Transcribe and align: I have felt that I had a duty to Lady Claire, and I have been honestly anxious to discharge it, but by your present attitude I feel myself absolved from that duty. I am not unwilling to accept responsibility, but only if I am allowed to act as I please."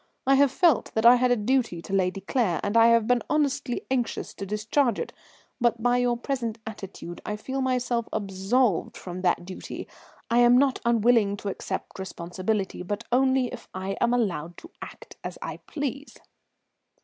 I 0.25 0.33
have 0.33 0.51
felt 0.51 0.89
that 0.95 1.05
I 1.05 1.17
had 1.17 1.29
a 1.29 1.35
duty 1.35 1.79
to 1.83 1.93
Lady 1.93 2.21
Claire, 2.21 2.59
and 2.63 2.75
I 2.75 2.87
have 2.87 3.05
been 3.05 3.21
honestly 3.29 3.85
anxious 3.91 4.33
to 4.33 4.47
discharge 4.47 4.97
it, 4.97 5.13
but 5.59 5.83
by 5.83 5.97
your 5.97 6.17
present 6.17 6.57
attitude 6.65 7.21
I 7.23 7.35
feel 7.35 7.61
myself 7.61 8.09
absolved 8.11 8.97
from 8.97 9.21
that 9.21 9.45
duty. 9.45 9.87
I 10.27 10.39
am 10.39 10.57
not 10.57 10.81
unwilling 10.85 11.37
to 11.37 11.49
accept 11.49 11.99
responsibility, 11.99 12.81
but 12.81 13.03
only 13.11 13.53
if 13.53 13.69
I 13.75 13.89
am 14.01 14.11
allowed 14.11 14.57
to 14.57 14.71
act 14.81 15.17
as 15.23 15.37
I 15.39 15.57
please." 15.67 16.15